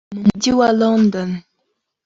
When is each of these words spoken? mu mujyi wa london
mu 0.13 0.19
mujyi 0.25 0.51
wa 0.59 0.69
london 0.79 1.29